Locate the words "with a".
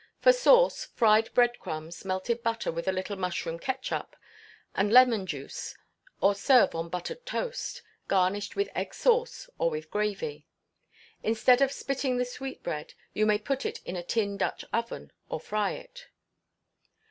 2.71-2.91